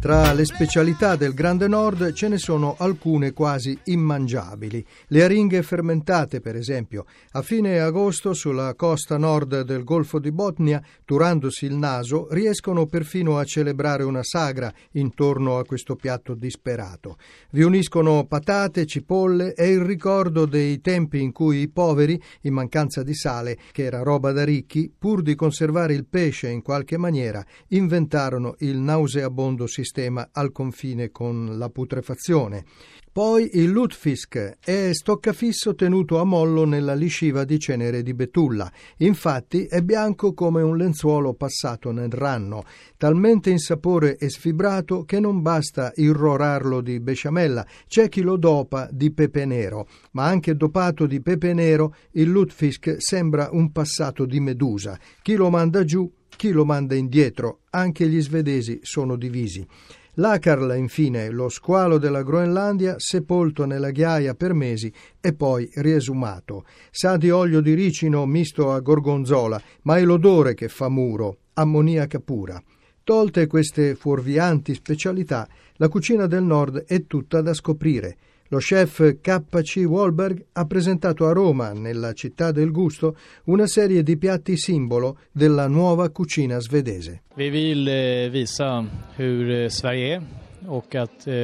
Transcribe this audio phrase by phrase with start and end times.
[0.00, 4.82] Tra le specialità del Grande Nord ce ne sono alcune quasi immangiabili.
[5.08, 7.04] Le aringhe fermentate, per esempio.
[7.32, 13.36] A fine agosto, sulla costa nord del Golfo di Botnia, turandosi il naso, riescono perfino
[13.36, 17.18] a celebrare una sagra intorno a questo piatto disperato.
[17.50, 23.02] Vi uniscono patate, cipolle e il ricordo dei tempi in cui i poveri, in mancanza
[23.02, 27.44] di sale, che era roba da ricchi, pur di conservare il pesce in qualche maniera,
[27.68, 32.64] inventarono il nauseabondo sistema sistema al confine con la putrefazione.
[33.12, 38.70] Poi il Lutfisk è stoccafisso tenuto a mollo nella lisciva di cenere di betulla.
[38.98, 42.62] Infatti è bianco come un lenzuolo passato nel ranno,
[42.96, 49.10] talmente insapore e sfibrato che non basta irrorarlo di besciamella, c'è chi lo dopa di
[49.10, 54.96] pepe nero, ma anche dopato di pepe nero il Lutfisk sembra un passato di medusa.
[55.20, 59.66] Chi lo manda giù chi lo manda indietro, anche gli svedesi sono divisi.
[60.14, 66.64] L'Acarla, infine, lo squalo della Groenlandia, sepolto nella ghiaia per mesi e poi riesumato.
[66.90, 72.18] Sa di olio di ricino misto a gorgonzola, ma è l'odore che fa muro, ammoniaca
[72.18, 72.60] pura.
[73.04, 78.16] Tolte queste fuorvianti specialità, la cucina del nord è tutta da scoprire.
[78.52, 79.84] Lo chef K.C.
[79.86, 85.68] Wahlberg ha presentato a Roma, nella città del gusto, una serie di piatti simbolo della
[85.68, 87.22] nuova cucina svedese.
[87.36, 91.34] Vi vill eh, visa hur eh, Sverige och att eh,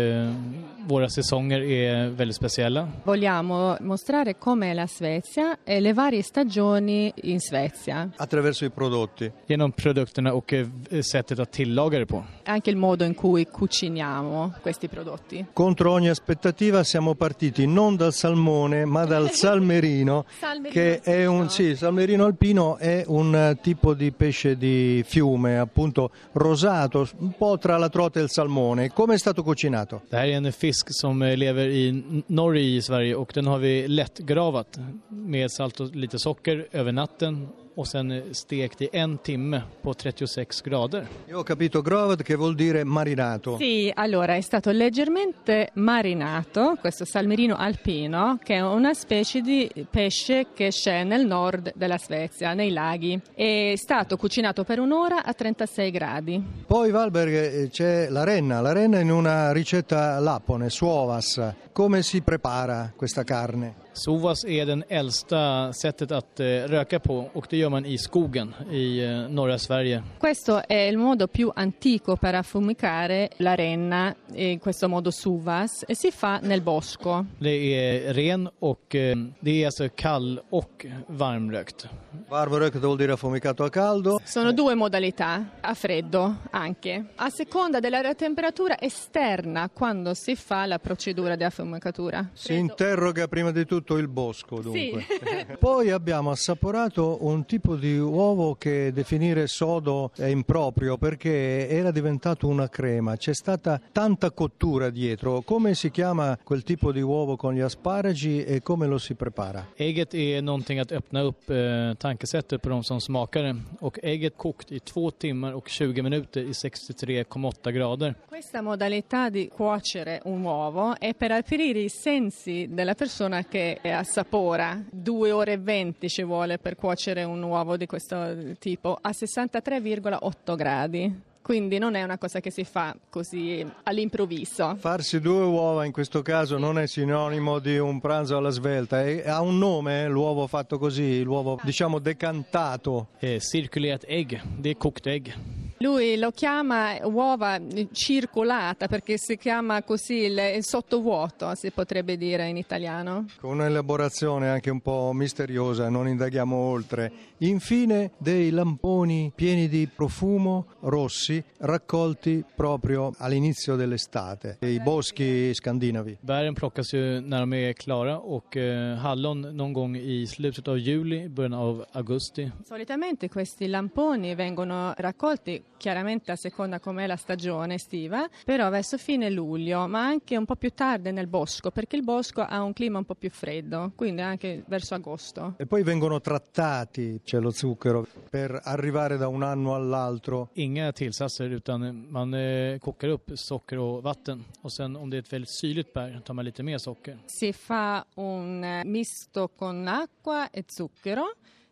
[0.87, 2.89] våra säsonger är väldigt speciella.
[3.05, 8.11] Vogliamo mostrare com'è la Svezia e le varie stagioni in Svezia.
[8.17, 9.33] Attraverso i prodotti.
[9.47, 10.67] Genom produkterna och eh,
[11.03, 12.25] sättet att tillaga det på.
[12.45, 15.45] Anche il modo in cui cuciniamo questi prodotti.
[15.53, 21.43] Contro ogni aspettativa siamo partiti non dal salmone ma dal salmerino, Salmerino che è un
[21.43, 21.49] alpino.
[21.51, 27.59] sì, salmerino alpino è un eh, tipo di pesce di fiume, appunto rosato, un po'
[27.59, 28.93] tra la trota e il salmone.
[28.93, 30.01] Come è stato cucinato?
[30.11, 33.59] Det här är en fisk som eh, lever i Norge i Sverige och den har
[33.59, 34.79] vi lättgravat
[35.09, 39.95] med salt och lite socker över natten och sen eh, stekt i en timme på
[39.95, 41.07] 36 grader.
[41.29, 43.57] Io ho capito gravad che vuol dire marinato.
[43.59, 50.47] Sì, allora è stato leggermente marinato questo salmerino alpino, che è una specie di pesce
[50.55, 53.21] che c'è nel nord della Svezia, nei laghi.
[53.35, 56.43] È stato cucinato per un'ora a 36 gradi.
[56.67, 61.55] Poi Valberg eh, c'è la renna, la renna in una ricetta lapone, suovas.
[61.73, 63.85] Come si prepara questa carne?
[63.97, 68.55] Sovas är den äldsta sättet att eh, röka på och det gör man i skogen
[68.71, 70.03] i eh, norra Sverige.
[70.19, 75.95] Questo è il modo più antico per affumicare la renna, in questo modo suvas, e
[75.95, 77.25] si fa nel bosco.
[77.39, 81.89] Det är ren och eh, det är alltså kall och varmrökt.
[82.29, 84.21] Varvorök vuol dire affumicato a caldo.
[84.25, 90.79] Sono due modalità, a freddo anche, a seconda della temperatura esterna quando si fa la
[90.79, 92.29] procedura di affumicatura.
[92.33, 95.05] Si interroga prima di tutto il bosco, dunque.
[95.09, 95.57] Sì.
[95.59, 102.49] Poi abbiamo assaporato un tipo di uovo che definire sodo è improprio perché era diventato
[102.49, 103.17] una crema.
[103.17, 105.43] C'è stata tanta cottura dietro.
[105.43, 109.67] Come si chiama quel tipo di uovo con gli asparagi e come lo si prepara?
[109.77, 113.57] Ägget är någonting att öppna upp eh, tankesättet på de som smakar det.
[113.81, 118.15] Och ägget kokt i 2 timmar och 20 minuter i 63,8 grader.
[118.29, 124.83] Questa modalità di cuocere un uovo è per aprire i sensi della persona che assapora.
[124.91, 130.55] Due ore e venti ci vuole per cuocere un uovo di questo tipo a 63,8
[130.57, 131.21] gradi.
[131.47, 134.75] Quindi non è una cosa che si fa così all'improvviso.
[134.81, 139.23] Farsi due uova in questo caso non è sinonimo di un pranzo alla svelta, è-
[139.29, 143.11] ha un nome eh, l'uovo fatto così, l'uovo diciamo decantato.
[143.21, 145.33] Eh, cirkulerat ägg, det är kokt ägg.
[145.79, 147.61] Lui lo chiama uova
[147.93, 153.27] circolata perché si chiama così il, il sottovuoto, si potrebbe dire in italiano.
[153.41, 157.13] Con un'elaborazione anche un po' misteriosa, non indaghiamo oltre.
[157.39, 166.17] Infine dei lamponi pieni di profumo rossi raccolti proprio all'inizio dell'estate, i boschi scandinavi.
[166.21, 170.79] Bären plockas ju när de är klara och eh, hallon någon gång i slutet av
[170.79, 172.51] juli, början av augusti.
[172.65, 179.31] Solitamente questi lamponi vengono raccolti chiaramente a seconda com'è la stagione estiva, però verso fine
[179.31, 182.99] luglio, ma anche un po' più tardi nel bosco, perché il bosco ha un clima
[182.99, 185.55] un po' più freddo, quindi anche verso agosto.
[185.59, 190.51] E poi vengono trattati, c'è lo zucchero, per arrivare da un anno all'altro.
[190.55, 195.19] Inga tillsatser utan man eh, kokar upp socker och vatten och sen om det är
[195.19, 197.19] ett väldigt syrligt bär tar man lite mer socker.
[197.27, 201.27] Si fa un eh, misto con acqua e zucchero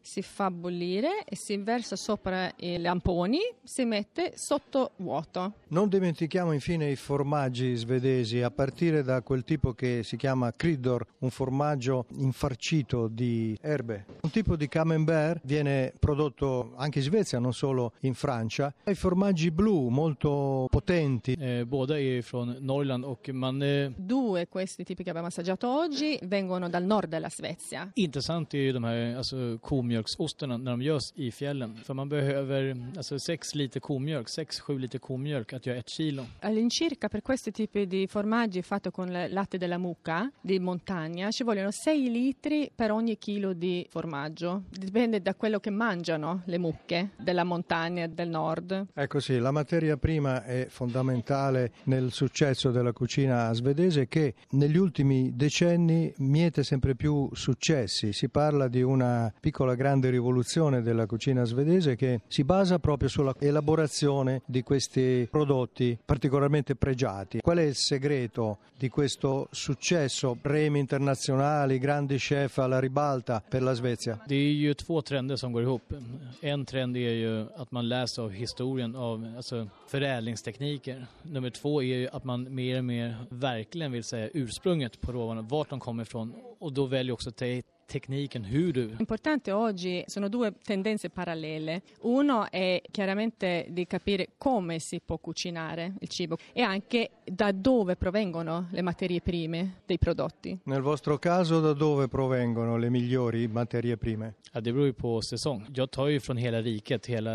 [0.05, 5.55] si fa bollire e si versa sopra i lamponi, si mette sotto vuoto.
[5.69, 11.07] Non dimentichiamo infine i formaggi svedesi, a partire da quel tipo che si chiama Kryddor,
[11.21, 14.05] un formaggio infarcito di erbe.
[14.21, 18.73] Un tipo di camembert viene prodotto anche in Svezia, non solo in Francia.
[18.85, 21.33] I formaggi blu molto potenti.
[21.41, 23.63] Eh, båda är från Norrland och man...
[23.63, 23.93] Eh...
[23.97, 27.91] Due questi tipi che abbiamo assaggiato oggi vengono dal nord della Svezia.
[27.95, 29.59] Intressant är ju de här alltså,
[29.95, 31.77] komjölksostarna när de görs i fjällen.
[31.85, 36.27] För man behöver alltså, 6 liter komjölk, 6-7 liter komjölk att göra ett kilo.
[36.41, 41.45] All'incirca per questi tipi di formaggi fatto con il latte della mucca di montagna ci
[41.45, 44.63] vogliono 6 litri per ogni chilo di formaggio.
[44.71, 48.87] Dipende da quello che mangiano le mucche della montagna del nord.
[48.95, 55.33] Ecco sì, la materia prima è fondamentale nel successo della cucina svedese che negli ultimi
[55.35, 58.13] decenni miete sempre più successi.
[58.13, 63.35] Si parla di una piccola grande rivoluzione della cucina svedese che si basa proprio sulla
[63.39, 67.43] elaborazione di questi prodotti particolarmente pregiati.
[67.43, 70.39] Qual è il segreto di questo successo?
[70.41, 74.19] Premi internazionali, grandi chef alla ribalta per la Svezia?
[74.27, 75.95] Det är ju två trender som går ihop.
[76.41, 81.07] En trend är ju att man läser av historien av alltså förädlingstekniker.
[81.23, 85.43] Nummer två är ju att man mer och mer verkligen vill säga ursprunget på råvarorna,
[85.43, 88.95] vart de kommer ifrån och då väljer också te tecniken, hur du...
[88.99, 91.83] Importante oggi sono due tendenze parallele.
[92.01, 97.97] Uno è chiaramente di capire come si può cucinare il cibo e anche da dove
[97.97, 100.59] provengono le materie prime dei prodotti.
[100.65, 104.35] Nel vostro caso da dove provengono le migliori materie prime?
[104.55, 105.67] Ja, det beror ju på säsong.
[105.75, 107.33] Jag tar ju från hela riket, hela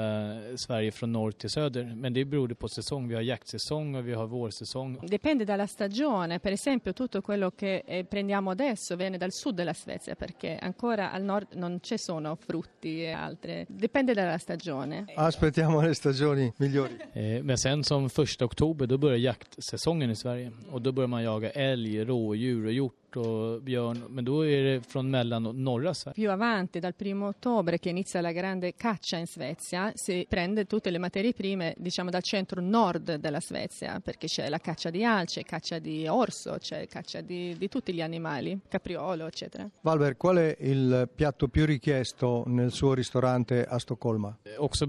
[0.55, 1.95] Sverige från norr till söder.
[1.95, 3.07] Men det beror på säsong.
[3.07, 5.07] Vi har jaktsäsong och vi har vårsäsong.
[5.07, 6.39] Dipende dalla stagione.
[6.39, 11.12] Per esempio tutto quello che eh, prendiamo adesso viene dal sud della Svezia perché ancora
[11.12, 13.65] al nord non ci sono frutti e altre.
[13.68, 15.06] Dipende dalla stagione.
[15.15, 16.97] Aspettiamo le stagioni migliori.
[17.13, 21.24] Eh, men sen som första oktober då börjar jaktsäsongen i Sverige och då börjar man
[21.24, 25.94] jaga älg, rådjur och hjort och björn, men då är det från mellan och norra
[25.94, 26.15] Sverige.
[26.15, 30.91] Più avanti, dal primo ottobre che inizia la grande caccia in Svezia, si prende tutte
[30.91, 35.44] le materie prime, diciamo dal centro nord della Svezia, perché c'è la caccia di alce,
[35.44, 39.69] caccia di orso, c'è caccia di, di tutti gli animali, capriolo, eccetera.
[39.81, 44.38] Valver, qual è il piatto più richiesto nel suo ristorante a Stoccolma?
[44.57, 44.88] Också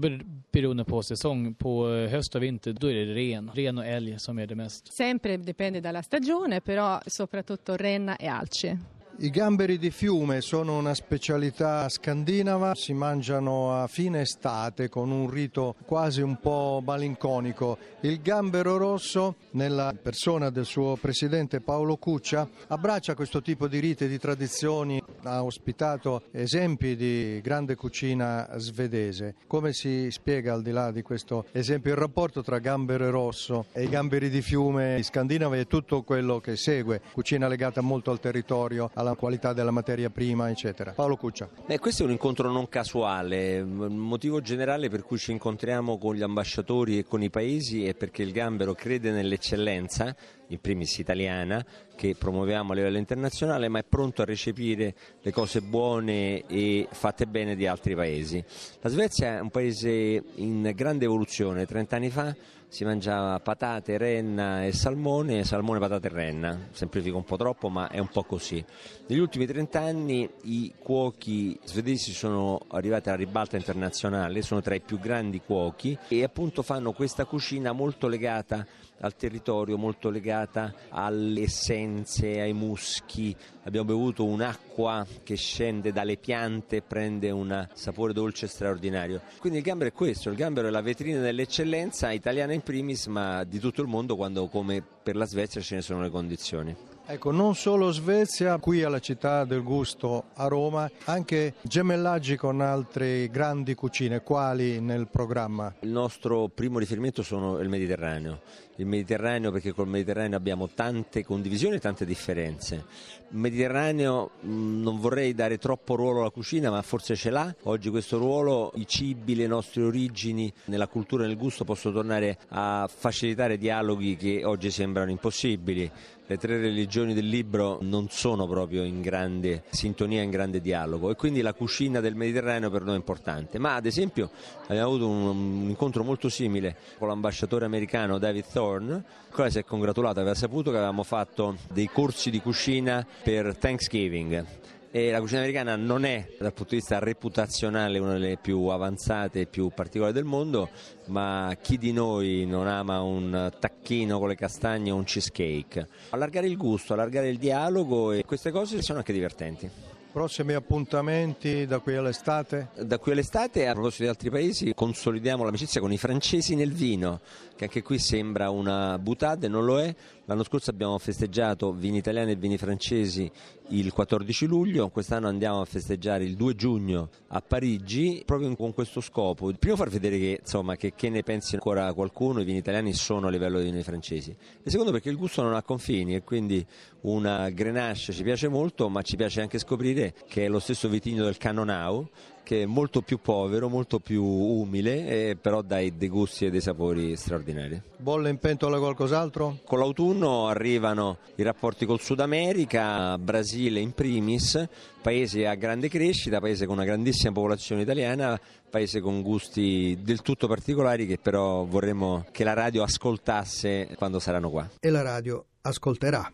[0.51, 3.51] beroende på säsong, på höst och vinter, då är det ren.
[3.53, 4.93] Ren och älg som är det mest.
[4.93, 8.77] Sempre dipende dalla stagione, però soprattutto renna e alce.
[9.23, 15.29] I gamberi di fiume sono una specialità scandinava, si mangiano a fine estate con un
[15.29, 17.77] rito quasi un po' malinconico.
[17.99, 24.05] Il gambero rosso, nella persona del suo presidente Paolo Cuccia, abbraccia questo tipo di riti
[24.05, 29.35] e di tradizioni, ha ospitato esempi di grande cucina svedese.
[29.45, 33.83] Come si spiega al di là di questo esempio il rapporto tra gambero rosso e
[33.83, 38.89] i gamberi di fiume scandinavi e tutto quello che segue, cucina legata molto al territorio,
[38.95, 40.91] alla qualità della materia prima, eccetera.
[40.91, 41.49] Paolo Cuccia.
[41.65, 46.15] Beh, questo è un incontro non casuale, il motivo generale per cui ci incontriamo con
[46.15, 50.15] gli ambasciatori e con i paesi è perché il gambero crede nell'eccellenza,
[50.51, 51.65] in primis italiana,
[51.95, 57.25] che promuoviamo a livello internazionale, ma è pronto a recepire le cose buone e fatte
[57.25, 58.43] bene di altri paesi.
[58.81, 62.35] La Svezia è un paese in grande evoluzione, 30 anni fa
[62.71, 67.89] si mangiava patate, renna e salmone, salmone, patate e renna, semplifico un po' troppo ma
[67.89, 68.63] è un po' così.
[69.07, 74.79] Negli ultimi 30 anni i cuochi svedesi sono arrivati alla ribalta internazionale, sono tra i
[74.79, 78.65] più grandi cuochi e appunto fanno questa cucina molto legata
[79.01, 80.40] al territorio, molto legata
[80.89, 83.35] alle essenze, ai muschi.
[83.63, 89.21] Abbiamo bevuto un'acqua che scende dalle piante e prende un sapore dolce straordinario.
[89.39, 93.43] Quindi il gambero è questo, il gambero è la vetrina dell'eccellenza italiana in primis, ma
[93.43, 96.75] di tutto il mondo quando come per la Svezia ce ne sono le condizioni.
[97.03, 103.27] Ecco, non solo Svezia, qui alla città del gusto a Roma, anche gemellaggi con altre
[103.29, 105.73] grandi cucine, quali nel programma?
[105.81, 108.39] Il nostro primo riferimento sono il Mediterraneo.
[108.81, 112.85] Il Mediterraneo perché col Mediterraneo abbiamo tante condivisioni e tante differenze.
[113.29, 117.55] Il Mediterraneo non vorrei dare troppo ruolo alla cucina, ma forse ce l'ha.
[117.63, 122.37] Oggi questo ruolo, i cibi, le nostre origini, nella cultura e nel gusto possono tornare
[122.49, 125.89] a facilitare dialoghi che oggi sembrano impossibili
[126.31, 131.15] le tre religioni del libro non sono proprio in grande sintonia, in grande dialogo e
[131.15, 133.59] quindi la cucina del Mediterraneo per noi è importante.
[133.59, 134.31] Ma ad esempio
[134.67, 139.59] abbiamo avuto un, un incontro molto simile con l'ambasciatore americano David Thorne, il quale si
[139.59, 144.59] è congratulato, aveva saputo che avevamo fatto dei corsi di cucina per Thanksgiving
[144.93, 149.41] e la cucina americana non è dal punto di vista reputazionale una delle più avanzate
[149.41, 150.69] e più particolari del mondo,
[151.05, 155.87] ma chi di noi non ama un tacchino con le castagne o un cheesecake?
[156.09, 159.69] Allargare il gusto, allargare il dialogo e queste cose sono anche divertenti.
[160.11, 162.71] Prossimi appuntamenti da qui all'estate?
[162.81, 167.21] Da qui all'estate, a proposito di altri paesi, consolidiamo l'amicizia con i francesi nel vino,
[167.55, 169.95] che anche qui sembra una butade, non lo è.
[170.25, 173.31] L'anno scorso abbiamo festeggiato vini italiani e vini francesi
[173.69, 178.99] il 14 luglio, quest'anno andiamo a festeggiare il 2 giugno a Parigi proprio con questo
[178.99, 179.51] scopo.
[179.57, 183.27] Primo far vedere che, insomma, che, che ne pensi ancora qualcuno, i vini italiani sono
[183.27, 184.35] a livello dei vini francesi.
[184.61, 186.65] E secondo perché il gusto non ha confini e quindi
[187.01, 191.23] una Grenache ci piace molto, ma ci piace anche scoprire che è lo stesso vitigno
[191.23, 192.07] del Canonau
[192.51, 196.59] che è molto più povero, molto più umile, e però dà dei gusti e dei
[196.59, 197.81] sapori straordinari.
[197.95, 199.59] Bolle in pentola qualcos'altro?
[199.63, 204.67] Con l'autunno arrivano i rapporti col Sud America, Brasile in primis,
[205.01, 208.37] paese a grande crescita, paese con una grandissima popolazione italiana,
[208.69, 214.49] paese con gusti del tutto particolari che però vorremmo che la radio ascoltasse quando saranno
[214.49, 214.69] qua.
[214.77, 216.33] E la radio ascolterà.